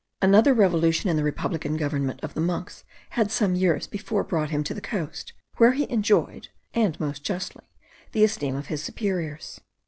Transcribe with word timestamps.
Another 0.19 0.51
revolution 0.55 1.11
in 1.11 1.15
the 1.15 1.23
republican 1.23 1.77
government 1.77 2.21
of 2.23 2.33
the 2.33 2.41
monks 2.41 2.83
had 3.11 3.29
some 3.29 3.53
years 3.53 3.85
before 3.85 4.23
brought 4.23 4.49
him 4.49 4.63
to 4.63 4.73
the 4.73 4.81
coast, 4.81 5.33
where 5.57 5.73
he 5.73 5.87
enjoyed 5.91 6.47
(and 6.73 6.99
most 6.99 7.23
justly) 7.23 7.69
the 8.11 8.23
esteem 8.23 8.55
of 8.55 8.65
his 8.65 8.81
superiors. 8.83 9.61